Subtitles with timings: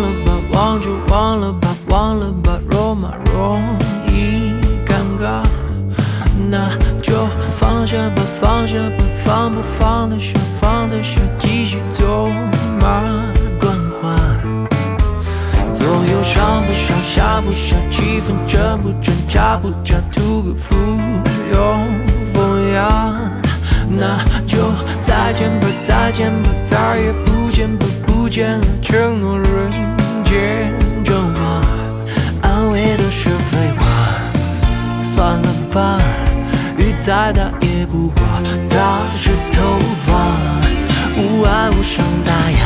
[0.00, 3.62] 忘了吧忘就忘了吧忘了吧肉麻容
[4.06, 4.54] 易
[4.86, 5.42] 尴尬。
[6.50, 6.70] 那
[7.02, 7.26] 就
[7.58, 12.28] 放下吧放下吧放不放得下放得下继续走
[12.80, 13.02] 马
[13.60, 14.16] 观花
[15.74, 20.74] 总有上不上下不下气氛真不真假不假图个附
[21.52, 21.78] 庸
[22.32, 23.20] 风雅
[23.88, 24.72] 那就
[25.02, 29.39] 再见吧再见吧再也不见吧不见了承诺
[37.30, 38.24] 再大也不过
[38.68, 40.10] 打湿头发，
[41.16, 42.59] 无爱无伤大雅，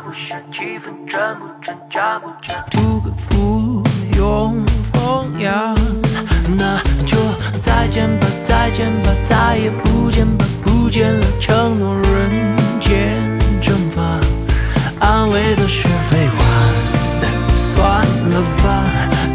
[0.00, 5.74] 不上，下不下，气氛正不正，假不假，图个附庸风雅。
[6.56, 7.16] 那就
[7.60, 13.14] 再见吧，再见吧，再也不见吧，不见了，承诺人间
[13.60, 14.02] 蒸发，
[15.00, 16.44] 安慰都是废话。
[17.54, 18.84] 算了吧，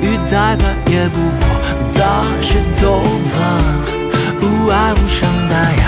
[0.01, 1.47] 雨再大也不过
[1.93, 3.35] 打湿头发，
[4.41, 5.85] 无爱无伤大雅。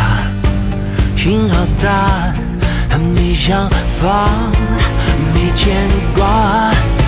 [1.15, 2.33] 心好大，
[3.41, 3.69] 想
[4.01, 4.27] 法，
[5.33, 6.98] 没牵挂。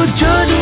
[0.00, 0.59] 我这就。